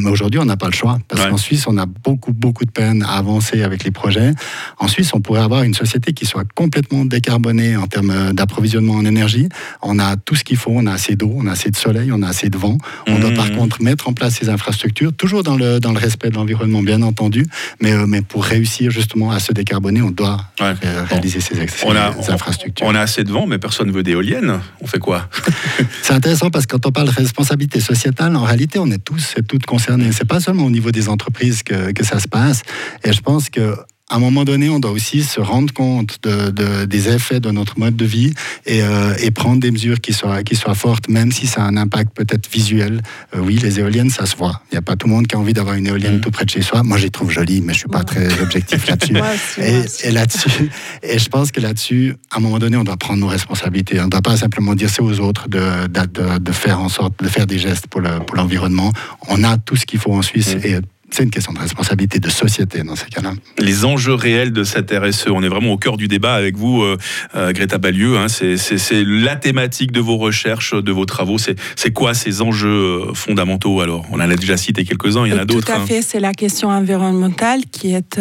mais 0.00 0.10
aujourd'hui 0.10 0.40
on 0.40 0.44
n'a 0.44 0.56
pas 0.56 0.68
le 0.68 0.72
choix 0.72 0.98
parce 1.08 1.26
qu'en 1.26 1.36
Suisse 1.36 1.66
on 1.66 1.76
a 1.76 1.86
beaucoup, 1.86 2.32
beaucoup 2.32 2.64
de 2.64 2.70
peine 2.70 3.02
à 3.02 3.12
avancer 3.12 3.62
avec 3.62 3.84
les 3.84 3.90
projets. 3.90 4.32
En 4.78 4.88
Suisse, 4.88 5.12
on 5.14 5.20
pourrait 5.20 5.40
avoir 5.40 5.62
une 5.62 5.74
société 5.74 6.12
qui 6.12 6.26
soit 6.26 6.44
complètement 6.54 7.04
décarbonée 7.04 7.76
en 7.76 7.86
termes 7.86 8.11
d'approvisionnement 8.32 8.94
en 8.94 9.04
énergie. 9.04 9.48
On 9.82 9.98
a 9.98 10.16
tout 10.16 10.34
ce 10.34 10.44
qu'il 10.44 10.56
faut, 10.56 10.72
on 10.74 10.86
a 10.86 10.92
assez 10.92 11.16
d'eau, 11.16 11.32
on 11.34 11.46
a 11.46 11.52
assez 11.52 11.70
de 11.70 11.76
soleil, 11.76 12.10
on 12.12 12.22
a 12.22 12.28
assez 12.28 12.48
de 12.48 12.58
vent. 12.58 12.78
On 13.06 13.18
doit 13.18 13.32
par 13.32 13.46
mmh. 13.46 13.56
contre 13.56 13.82
mettre 13.82 14.08
en 14.08 14.12
place 14.12 14.34
ces 14.34 14.48
infrastructures, 14.48 15.12
toujours 15.12 15.42
dans 15.42 15.56
le, 15.56 15.80
dans 15.80 15.92
le 15.92 15.98
respect 15.98 16.30
de 16.30 16.34
l'environnement, 16.34 16.82
bien 16.82 17.02
entendu, 17.02 17.46
mais, 17.80 17.92
euh, 17.92 18.06
mais 18.06 18.22
pour 18.22 18.44
réussir 18.44 18.90
justement 18.90 19.30
à 19.30 19.38
se 19.38 19.52
décarboner, 19.52 20.02
on 20.02 20.10
doit 20.10 20.38
réaliser 20.58 21.40
ces, 21.40 21.54
on 21.84 21.96
a, 21.96 22.14
infrastructures. 22.32 22.86
On 22.86 22.94
a 22.94 23.00
assez 23.00 23.24
de 23.24 23.30
vent, 23.30 23.46
mais 23.46 23.58
personne 23.58 23.88
ne 23.88 23.92
veut 23.92 24.02
d'éoliennes. 24.02 24.60
On 24.80 24.86
fait 24.86 24.98
quoi? 24.98 25.28
C'est 26.02 26.14
intéressant 26.14 26.50
parce 26.50 26.66
que 26.66 26.76
quand 26.76 26.86
on 26.86 26.92
parle 26.92 27.08
de 27.08 27.14
responsabilité 27.14 27.80
sociétale, 27.80 28.36
en 28.36 28.44
réalité, 28.44 28.78
on 28.78 28.90
est 28.90 29.02
tous 29.02 29.34
et 29.36 29.42
toutes 29.42 29.66
concernés. 29.66 30.12
C'est 30.12 30.26
pas 30.26 30.40
seulement 30.40 30.64
au 30.64 30.70
niveau 30.70 30.90
des 30.90 31.08
entreprises 31.08 31.62
que, 31.62 31.92
que 31.92 32.04
ça 32.04 32.20
se 32.20 32.28
passe. 32.28 32.62
Et 33.04 33.12
je 33.12 33.20
pense 33.20 33.50
que 33.50 33.76
à 34.12 34.16
un 34.16 34.18
moment 34.18 34.44
donné, 34.44 34.68
on 34.68 34.78
doit 34.78 34.90
aussi 34.90 35.22
se 35.22 35.40
rendre 35.40 35.72
compte 35.72 36.18
de, 36.22 36.84
des 36.84 37.08
effets 37.08 37.40
de 37.40 37.50
notre 37.50 37.78
mode 37.78 37.96
de 37.96 38.04
vie 38.04 38.34
et, 38.66 38.82
euh, 38.82 39.14
et, 39.18 39.30
prendre 39.30 39.58
des 39.58 39.70
mesures 39.70 40.02
qui 40.02 40.12
soient, 40.12 40.42
qui 40.42 40.54
soient 40.54 40.74
fortes, 40.74 41.08
même 41.08 41.32
si 41.32 41.46
ça 41.46 41.62
a 41.62 41.64
un 41.64 41.78
impact 41.78 42.14
peut-être 42.14 42.46
visuel. 42.52 43.00
Euh, 43.34 43.38
oui, 43.40 43.56
les 43.56 43.80
éoliennes, 43.80 44.10
ça 44.10 44.26
se 44.26 44.36
voit. 44.36 44.60
Il 44.70 44.74
n'y 44.74 44.78
a 44.78 44.82
pas 44.82 44.96
tout 44.96 45.06
le 45.06 45.14
monde 45.14 45.26
qui 45.26 45.34
a 45.34 45.38
envie 45.38 45.54
d'avoir 45.54 45.76
une 45.76 45.86
éolienne 45.86 46.18
mmh. 46.18 46.20
tout 46.20 46.30
près 46.30 46.44
de 46.44 46.50
chez 46.50 46.60
soi. 46.60 46.82
Moi, 46.82 46.98
je 46.98 47.04
les 47.04 47.10
trouve 47.10 47.30
jolies, 47.30 47.62
mais 47.62 47.72
je 47.72 47.78
ne 47.78 47.80
suis 47.80 47.88
pas 47.88 48.04
très 48.04 48.38
objectif 48.42 48.86
là-dessus. 48.86 49.16
et, 50.04 50.10
là-dessus, 50.10 50.70
et 51.02 51.18
je 51.18 51.28
pense 51.30 51.50
que 51.50 51.62
là-dessus, 51.62 52.14
à 52.30 52.36
un 52.36 52.40
moment 52.40 52.58
donné, 52.58 52.76
on 52.76 52.84
doit 52.84 52.98
prendre 52.98 53.20
nos 53.20 53.28
responsabilités. 53.28 53.98
On 53.98 54.04
ne 54.04 54.10
doit 54.10 54.20
pas 54.20 54.36
simplement 54.36 54.74
dire 54.74 54.90
c'est 54.90 55.00
aux 55.00 55.20
autres 55.20 55.48
de, 55.48 55.86
de, 55.86 56.38
de, 56.38 56.52
faire 56.52 56.80
en 56.80 56.90
sorte 56.90 57.14
de 57.24 57.28
faire 57.28 57.46
des 57.46 57.58
gestes 57.58 57.86
pour 57.86 58.02
l'environnement. 58.02 58.92
on 59.28 59.42
a 59.42 59.56
tout 59.56 59.76
ce 59.76 59.86
qu'il 59.86 60.00
faut 60.00 60.12
en 60.12 60.20
Suisse 60.20 60.54
mmh. 60.54 60.66
et 60.66 60.80
c'est 61.12 61.24
une 61.24 61.30
question 61.30 61.52
de 61.52 61.58
responsabilité 61.58 62.18
de 62.18 62.30
société 62.30 62.82
dans 62.82 62.96
ces 62.96 63.06
cas-là. 63.06 63.34
Les 63.58 63.84
enjeux 63.84 64.14
réels 64.14 64.52
de 64.52 64.64
cette 64.64 64.90
RSE, 64.90 65.26
on 65.28 65.42
est 65.42 65.48
vraiment 65.48 65.72
au 65.72 65.76
cœur 65.76 65.98
du 65.98 66.08
débat 66.08 66.34
avec 66.34 66.56
vous, 66.56 66.82
euh, 66.82 66.96
euh, 67.36 67.52
Greta 67.52 67.76
Balieu. 67.76 68.16
Hein, 68.16 68.28
c'est 68.28 69.04
la 69.04 69.36
thématique 69.36 69.92
de 69.92 70.00
vos 70.00 70.16
recherches, 70.16 70.74
de 70.74 70.90
vos 70.90 71.04
travaux. 71.04 71.36
C'est 71.38 71.92
quoi 71.92 72.14
ces 72.14 72.40
enjeux 72.40 72.68
euh, 72.68 73.14
fondamentaux 73.14 73.82
alors? 73.82 74.06
On 74.10 74.16
en 74.16 74.30
a 74.30 74.36
déjà 74.36 74.56
cité 74.56 74.84
quelques-uns, 74.84 75.26
il 75.26 75.32
y 75.32 75.34
en 75.34 75.38
a 75.38 75.44
d'autres. 75.44 75.66
Tout 75.66 75.72
à 75.72 75.76
hein. 75.76 75.86
fait, 75.86 76.00
c'est 76.00 76.20
la 76.20 76.32
question 76.32 76.70
environnementale 76.70 77.60
qui 77.70 77.94
est, 77.94 78.18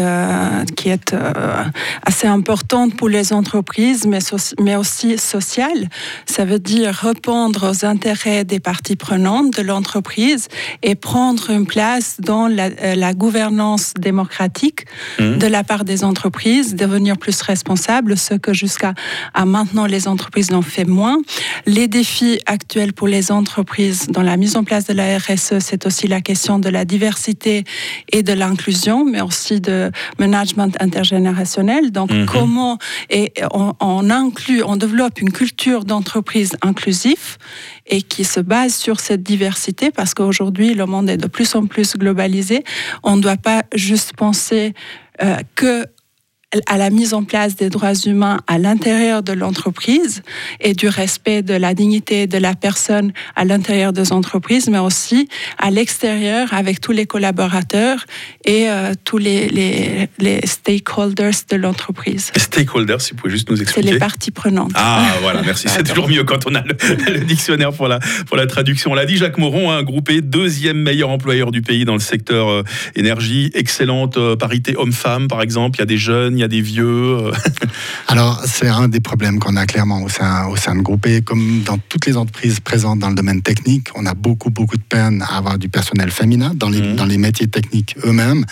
qui 0.75 0.89
est 0.89 1.15
assez 2.03 2.27
importante 2.27 2.95
pour 2.97 3.07
les 3.07 3.31
entreprises, 3.31 4.05
mais, 4.05 4.19
mais 4.59 4.75
aussi 4.75 5.17
sociale. 5.17 5.89
Ça 6.25 6.43
veut 6.43 6.59
dire 6.59 6.93
répondre 6.93 7.71
aux 7.71 7.85
intérêts 7.85 8.43
des 8.43 8.59
parties 8.59 8.97
prenantes 8.97 9.55
de 9.55 9.61
l'entreprise 9.61 10.49
et 10.83 10.95
prendre 10.95 11.49
une 11.49 11.65
place 11.65 12.17
dans 12.19 12.47
la, 12.47 12.69
euh, 12.80 12.80
la 12.81 13.13
gouvernance 13.13 13.93
démocratique 13.97 14.85
mmh. 15.19 15.37
de 15.37 15.47
la 15.47 15.63
part 15.63 15.85
des 15.85 16.03
entreprises, 16.03 16.75
devenir 16.75 17.17
plus 17.17 17.41
responsables, 17.41 18.17
ce 18.17 18.33
que 18.35 18.53
jusqu'à 18.53 18.93
maintenant 19.45 19.85
les 19.85 20.07
entreprises 20.07 20.51
n'ont 20.51 20.61
fait 20.61 20.85
moins. 20.85 21.17
Les 21.65 21.87
défis 21.87 22.39
actuels 22.45 22.93
pour 22.93 23.07
les 23.07 23.31
entreprises 23.31 24.07
dans 24.07 24.21
la 24.21 24.37
mise 24.37 24.55
en 24.55 24.63
place 24.63 24.85
de 24.85 24.93
la 24.93 25.17
RSE, 25.17 25.59
c'est 25.59 25.85
aussi 25.85 26.07
la 26.07 26.21
question 26.21 26.59
de 26.59 26.69
la 26.69 26.85
diversité 26.85 27.63
et 28.11 28.23
de 28.23 28.33
l'inclusion, 28.33 29.05
mais 29.05 29.21
aussi 29.21 29.61
de 29.61 29.91
management 30.19 30.75
intergénérationnel. 30.79 31.91
Donc, 31.91 32.11
mmh. 32.11 32.25
comment 32.25 32.77
et 33.09 33.33
on, 33.53 33.73
on 33.79 34.09
inclut, 34.09 34.63
on 34.63 34.75
développe 34.75 35.21
une 35.21 35.31
culture 35.31 35.85
d'entreprise 35.85 36.55
inclusive 36.61 37.37
et 37.85 38.01
qui 38.01 38.23
se 38.23 38.39
base 38.39 38.75
sur 38.75 38.99
cette 38.99 39.23
diversité 39.23 39.91
parce 39.91 40.13
qu'aujourd'hui, 40.13 40.73
le 40.73 40.85
monde 40.85 41.09
est 41.09 41.17
de 41.17 41.27
plus 41.27 41.55
en 41.55 41.65
plus 41.65 41.95
globalisé. 41.97 42.63
On 43.03 43.17
ne 43.17 43.21
doit 43.21 43.37
pas 43.37 43.63
juste 43.73 44.13
penser 44.15 44.73
euh, 45.21 45.37
que 45.55 45.85
à 46.67 46.77
la 46.77 46.89
mise 46.89 47.13
en 47.13 47.23
place 47.23 47.55
des 47.55 47.69
droits 47.69 47.93
humains 47.93 48.39
à 48.47 48.57
l'intérieur 48.57 49.23
de 49.23 49.33
l'entreprise 49.33 50.21
et 50.59 50.73
du 50.73 50.87
respect 50.87 51.41
de 51.41 51.53
la 51.53 51.73
dignité 51.73 52.27
de 52.27 52.37
la 52.37 52.55
personne 52.55 53.13
à 53.35 53.45
l'intérieur 53.45 53.93
des 53.93 54.11
entreprises, 54.11 54.69
mais 54.69 54.79
aussi 54.79 55.29
à 55.57 55.71
l'extérieur 55.71 56.53
avec 56.53 56.81
tous 56.81 56.91
les 56.91 57.05
collaborateurs 57.05 58.05
et 58.45 58.69
euh, 58.69 58.93
tous 59.05 59.17
les, 59.17 59.47
les, 59.49 60.09
les, 60.19 60.45
stakeholders 60.45 61.45
de 61.49 61.55
l'entreprise. 61.55 62.31
Stakeholders, 62.35 63.01
si 63.01 63.11
vous 63.11 63.17
pouvez 63.17 63.31
juste 63.31 63.49
nous 63.49 63.61
expliquer. 63.61 63.87
C'est 63.87 63.93
les 63.93 63.99
parties 63.99 64.31
prenantes. 64.31 64.71
Ah, 64.75 65.05
voilà, 65.21 65.41
merci. 65.43 65.67
C'est 65.69 65.83
toujours 65.87 66.09
mieux 66.09 66.23
quand 66.23 66.47
on 66.47 66.55
a 66.55 66.63
le, 66.63 67.19
dictionnaire 67.19 67.71
pour 67.71 67.87
la, 67.87 67.99
pour 68.27 68.37
la 68.37 68.47
traduction. 68.47 68.91
On 68.91 68.95
l'a 68.95 69.05
dit, 69.05 69.17
Jacques 69.17 69.37
Moron, 69.37 69.71
un 69.71 69.83
groupé, 69.83 70.21
deuxième 70.21 70.77
meilleur 70.77 71.09
employeur 71.09 71.51
du 71.51 71.61
pays 71.61 71.85
dans 71.85 71.93
le 71.93 71.99
secteur 71.99 72.49
euh, 72.49 72.63
énergie, 72.95 73.51
excellente 73.53 74.17
euh, 74.17 74.35
parité 74.35 74.75
homme-femme, 74.75 75.27
par 75.27 75.41
exemple. 75.41 75.77
Il 75.77 75.81
y 75.81 75.83
a 75.83 75.85
des 75.85 75.97
jeunes, 75.97 76.40
il 76.41 76.45
y 76.45 76.45
a 76.45 76.47
des 76.47 76.61
vieux 76.61 76.85
euh. 76.85 77.31
Alors, 78.07 78.41
c'est 78.45 78.67
un 78.67 78.87
des 78.87 78.99
problèmes 78.99 79.37
qu'on 79.37 79.55
a 79.55 79.67
clairement 79.67 80.01
au 80.01 80.09
sein, 80.09 80.47
au 80.47 80.55
sein 80.55 80.75
de 80.75 80.81
Groupe 80.81 81.07
Comme 81.23 81.61
dans 81.61 81.77
toutes 81.77 82.07
les 82.07 82.17
entreprises 82.17 82.59
présentes 82.59 82.97
dans 82.97 83.09
le 83.09 83.15
domaine 83.15 83.43
technique, 83.43 83.89
on 83.93 84.07
a 84.07 84.15
beaucoup, 84.15 84.49
beaucoup 84.49 84.75
de 84.75 84.81
peine 84.81 85.21
à 85.21 85.37
avoir 85.37 85.59
du 85.59 85.69
personnel 85.69 86.09
féminin 86.09 86.51
dans 86.55 86.69
les, 86.69 86.81
mmh. 86.81 86.95
dans 86.95 87.05
les 87.05 87.19
métiers 87.19 87.47
techniques 87.47 87.95
eux-mêmes. 88.03 88.43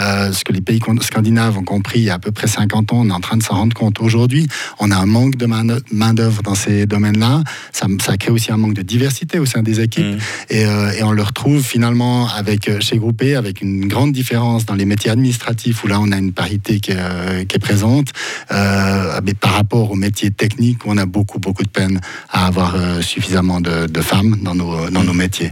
Euh, 0.00 0.32
ce 0.32 0.42
que 0.42 0.52
les 0.54 0.62
pays 0.62 0.80
scandinaves 1.02 1.58
ont 1.58 1.64
compris 1.64 2.00
il 2.00 2.04
y 2.04 2.10
a 2.10 2.14
à 2.14 2.18
peu 2.18 2.32
près 2.32 2.46
50 2.46 2.92
ans, 2.92 3.00
on 3.00 3.10
est 3.10 3.12
en 3.12 3.20
train 3.20 3.36
de 3.36 3.42
s'en 3.42 3.56
rendre 3.56 3.74
compte 3.74 4.00
aujourd'hui. 4.00 4.48
On 4.80 4.90
a 4.90 4.96
un 4.96 5.06
manque 5.06 5.36
de 5.36 5.46
main-d'œuvre 5.46 6.42
dans 6.42 6.54
ces 6.54 6.86
domaines-là. 6.86 7.44
Ça, 7.72 7.86
ça, 8.02 8.16
crée 8.16 8.30
aussi 8.30 8.52
un 8.52 8.56
manque 8.56 8.74
de 8.74 8.82
diversité 8.82 9.38
au 9.38 9.44
sein 9.44 9.62
des 9.62 9.80
équipes. 9.80 10.16
Mmh. 10.16 10.18
Et, 10.48 10.64
euh, 10.64 10.92
et, 10.92 11.02
on 11.02 11.12
le 11.12 11.22
retrouve 11.22 11.62
finalement 11.62 12.26
avec, 12.28 12.70
chez 12.80 12.96
Groupe 12.96 13.22
avec 13.36 13.60
une 13.60 13.86
grande 13.86 14.12
différence 14.12 14.64
dans 14.64 14.74
les 14.74 14.86
métiers 14.86 15.10
administratifs 15.10 15.84
où 15.84 15.88
là, 15.88 16.00
on 16.00 16.10
a 16.10 16.16
une 16.16 16.32
parité 16.32 16.80
qui 16.80 16.92
est 16.92 16.96
qui 17.42 17.56
est 17.56 17.58
présente, 17.58 18.08
euh, 18.52 19.20
mais 19.24 19.34
par 19.34 19.52
rapport 19.52 19.90
aux 19.90 19.96
métiers 19.96 20.30
techniques, 20.30 20.86
on 20.86 20.96
a 20.96 21.06
beaucoup, 21.06 21.38
beaucoup 21.38 21.62
de 21.62 21.68
peine 21.68 22.00
à 22.30 22.46
avoir 22.46 22.76
euh, 22.76 23.00
suffisamment 23.02 23.60
de, 23.60 24.00
femmes 24.00 24.36
dans 24.42 24.54
nos, 24.54 24.90
dans 24.90 25.02
nos 25.02 25.12
métiers. 25.12 25.50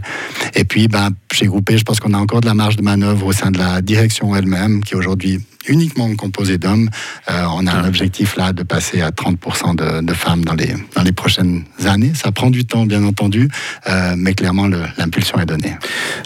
Et 0.55 0.63
puis, 0.63 0.87
ben, 0.87 1.09
chez 1.33 1.47
Groupé, 1.47 1.77
je 1.77 1.83
pense 1.83 1.99
qu'on 1.99 2.13
a 2.13 2.17
encore 2.17 2.41
de 2.41 2.45
la 2.45 2.53
marge 2.53 2.75
de 2.75 2.83
manœuvre 2.83 3.25
au 3.25 3.31
sein 3.31 3.49
de 3.49 3.57
la 3.57 3.81
direction 3.81 4.35
elle-même, 4.35 4.83
qui 4.83 4.95
aujourd'hui 4.95 5.39
uniquement 5.67 6.13
composé 6.15 6.57
d'hommes. 6.57 6.89
Euh, 7.29 7.45
on 7.53 7.67
a 7.67 7.71
un 7.71 7.87
objectif 7.87 8.35
là 8.35 8.53
de 8.53 8.63
passer 8.63 9.01
à 9.01 9.11
30% 9.11 9.75
de, 9.75 10.05
de, 10.05 10.13
femmes 10.13 10.43
dans 10.43 10.55
les, 10.55 10.73
dans 10.95 11.03
les 11.03 11.11
prochaines 11.11 11.63
années. 11.85 12.11
Ça 12.15 12.31
prend 12.31 12.49
du 12.49 12.65
temps, 12.65 12.85
bien 12.85 13.03
entendu, 13.03 13.49
euh, 13.87 14.15
mais 14.17 14.33
clairement, 14.33 14.67
l'impulsion 14.97 15.39
est 15.39 15.45
donnée. 15.45 15.75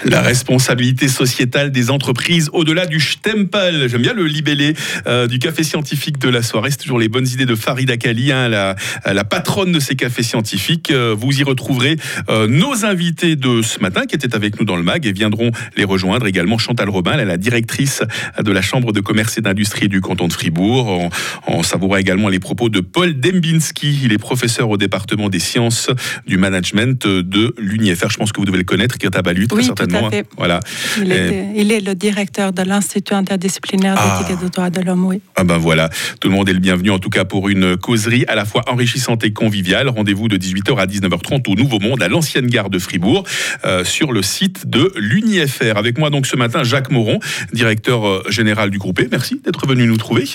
La 0.05 0.21
responsabilité 0.21 1.07
sociétale 1.07 1.71
des 1.71 1.89
entreprises 1.89 2.49
au-delà 2.53 2.85
du 2.85 2.99
stempel. 2.99 3.87
J'aime 3.89 4.01
bien 4.01 4.13
le 4.13 4.25
libellé 4.25 4.75
euh, 5.07 5.27
du 5.27 5.39
café 5.39 5.63
scientifique 5.63 6.17
de 6.17 6.29
la 6.29 6.41
soirée. 6.41 6.71
C'est 6.71 6.77
toujours 6.77 6.99
les 6.99 7.09
bonnes 7.09 7.27
idées 7.27 7.45
de 7.45 7.55
Farida 7.55 7.97
Kali, 7.97 8.31
hein, 8.31 8.49
la, 8.49 8.75
la, 9.05 9.23
patronne 9.23 9.71
de 9.71 9.79
ces 9.79 9.95
cafés 9.95 10.23
scientifiques. 10.23 10.91
vous 10.91 11.39
y 11.39 11.43
retrouverez 11.43 11.97
nos 12.29 12.85
invités 12.85 13.35
de 13.35 13.61
ce 13.61 13.79
matin 13.79 14.05
qui 14.05 14.15
étaient 14.15 14.35
avec 14.35 14.59
nous 14.59 14.65
dans 14.65 14.77
le 14.77 14.83
MAG 14.97 15.05
et 15.05 15.11
viendront 15.11 15.51
les 15.75 15.83
rejoindre 15.83 16.25
également 16.27 16.57
Chantal 16.57 16.89
Robin, 16.89 17.13
elle 17.13 17.21
est 17.21 17.25
la 17.25 17.37
directrice 17.37 18.01
de 18.41 18.51
la 18.51 18.61
Chambre 18.61 18.91
de 18.91 18.99
commerce 18.99 19.37
et 19.37 19.41
d'industrie 19.41 19.87
du 19.87 20.01
canton 20.01 20.27
de 20.27 20.33
Fribourg. 20.33 20.87
On, 20.87 21.09
on, 21.47 21.63
savoura 21.63 21.99
également 21.99 22.29
les 22.29 22.39
propos 22.39 22.69
de 22.69 22.79
Paul 22.79 23.19
Dembinski. 23.19 23.99
Il 24.03 24.13
est 24.13 24.17
professeur 24.17 24.69
au 24.69 24.77
département 24.77 25.29
des 25.29 25.39
sciences 25.39 25.89
du 26.25 26.37
management 26.37 27.05
de 27.07 27.53
l'UNIFR. 27.57 28.09
Je 28.09 28.17
pense 28.17 28.31
que 28.31 28.39
vous 28.39 28.45
devez 28.45 28.57
le 28.57 28.63
connaître, 28.63 28.97
Greta 28.97 29.21
Balut, 29.21 29.47
très 29.47 29.59
oui, 29.59 29.65
certainement. 29.65 30.01
Tout 30.01 30.07
à 30.07 30.11
fait. 30.11 30.27
Voilà. 30.37 30.59
Il, 31.01 31.11
est, 31.11 31.47
il, 31.55 31.71
est, 31.71 31.81
le 31.81 31.95
directeur 31.95 32.53
de 32.53 32.63
l'Institut 32.63 33.13
interdisciplinaire 33.13 33.95
ah. 33.97 34.19
d'éthique 34.19 34.37
et 34.39 34.45
de 34.45 34.49
droit 34.49 34.69
de 34.69 34.81
l'homme. 34.81 35.05
Oui. 35.05 35.21
Ah 35.35 35.43
ben 35.43 35.57
voilà, 35.57 35.89
tout 36.19 36.29
le 36.29 36.35
monde 36.35 36.49
est 36.49 36.53
le 36.53 36.59
bienvenu 36.59 36.89
en 36.89 36.99
tout 36.99 37.09
cas 37.09 37.25
pour 37.25 37.49
une 37.49 37.77
causerie 37.77 38.25
à 38.27 38.35
la 38.35 38.45
fois 38.45 38.63
enrichissante 38.67 39.23
et 39.23 39.31
conviviale. 39.31 39.89
Rendez-vous 39.89 40.27
de 40.27 40.37
18h 40.37 40.77
à 40.77 40.85
19h30 40.85 41.49
au 41.51 41.55
Nouveau 41.55 41.79
Monde, 41.79 42.01
à 42.01 42.07
l'ancienne 42.07 42.47
gare 42.47 42.69
de 42.69 42.79
Fribourg, 42.79 43.23
euh, 43.65 43.83
sur 43.83 44.11
le 44.11 44.21
site 44.21 44.67
de 44.67 44.86
l'UNIFR. 44.95 45.77
Avec 45.77 45.97
moi 45.97 46.09
donc 46.09 46.25
ce 46.27 46.35
matin, 46.35 46.63
Jacques 46.63 46.91
Moron, 46.91 47.19
directeur 47.53 48.07
euh, 48.07 48.23
général 48.29 48.69
du 48.69 48.77
groupe. 48.77 48.99
E. 48.99 49.07
Merci 49.09 49.41
d'être 49.43 49.67
venu 49.67 49.87
nous 49.87 49.97
trouver. 49.97 50.25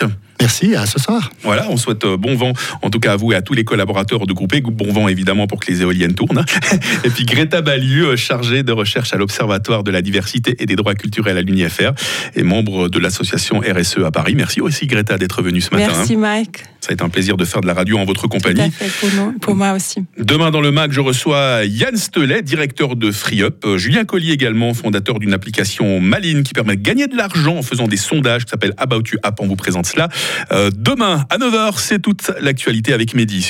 Merci, 0.42 0.74
à 0.74 0.86
ce 0.86 0.98
soir. 0.98 1.30
Voilà, 1.44 1.68
on 1.70 1.76
souhaite 1.76 2.04
euh, 2.04 2.16
bon 2.16 2.34
vent, 2.34 2.52
en 2.82 2.90
tout 2.90 2.98
cas 2.98 3.12
à 3.12 3.16
vous 3.16 3.30
et 3.30 3.36
à 3.36 3.42
tous 3.42 3.54
les 3.54 3.62
collaborateurs 3.62 4.26
de 4.26 4.32
Groupe 4.32 4.52
Bon 4.72 4.92
vent 4.92 5.06
évidemment 5.06 5.46
pour 5.46 5.60
que 5.60 5.70
les 5.70 5.82
éoliennes 5.82 6.14
tournent. 6.14 6.44
Et 7.04 7.10
puis 7.10 7.24
Greta 7.24 7.62
Balieu, 7.62 8.08
euh, 8.08 8.16
chargée 8.16 8.64
de 8.64 8.72
recherche 8.72 9.14
à 9.14 9.18
l'Observatoire 9.18 9.84
de 9.84 9.92
la 9.92 10.02
diversité 10.02 10.56
et 10.58 10.66
des 10.66 10.74
droits 10.74 10.96
culturels 10.96 11.38
à 11.38 11.42
l'UNIFR 11.42 11.92
et 12.34 12.42
membre 12.42 12.88
de 12.88 12.98
l'association 12.98 13.60
RSE 13.60 13.98
à 14.04 14.10
Paris. 14.10 14.34
Merci 14.34 14.60
aussi 14.60 14.88
Greta 14.88 15.16
d'être 15.16 15.42
venue 15.42 15.60
ce 15.60 15.70
matin. 15.70 15.92
Merci 15.96 16.16
Mike. 16.16 16.64
Ça 16.82 16.90
a 16.90 16.94
été 16.94 17.04
un 17.04 17.08
plaisir 17.08 17.36
de 17.36 17.44
faire 17.44 17.60
de 17.60 17.68
la 17.68 17.74
radio 17.74 17.96
en 17.96 18.04
votre 18.04 18.26
compagnie. 18.26 18.56
Tout 18.56 18.84
à 18.84 18.88
fait, 18.88 19.08
pour, 19.40 19.54
moi 19.54 19.72
aussi. 19.72 20.04
Demain 20.18 20.50
dans 20.50 20.60
le 20.60 20.72
MAC, 20.72 20.90
je 20.90 21.00
reçois 21.00 21.60
Yann 21.64 21.96
Stelet, 21.96 22.42
directeur 22.42 22.96
de 22.96 23.12
FreeUp, 23.12 23.64
euh, 23.64 23.78
Julien 23.78 24.04
Collier 24.04 24.32
également, 24.32 24.74
fondateur 24.74 25.20
d'une 25.20 25.32
application 25.32 26.00
Maline 26.00 26.42
qui 26.42 26.52
permet 26.54 26.74
de 26.74 26.82
gagner 26.82 27.06
de 27.06 27.16
l'argent 27.16 27.56
en 27.56 27.62
faisant 27.62 27.86
des 27.86 27.96
sondages 27.96 28.46
qui 28.46 28.50
s'appelle 28.50 28.74
About 28.78 29.04
You 29.12 29.18
App. 29.22 29.38
On 29.40 29.46
vous 29.46 29.54
présente 29.54 29.86
cela. 29.86 30.08
Euh, 30.52 30.70
demain 30.74 31.24
à 31.30 31.38
9h, 31.38 31.78
c'est 31.78 32.00
toute 32.00 32.30
l'actualité 32.40 32.92
avec 32.92 33.14
Mehdi 33.14 33.42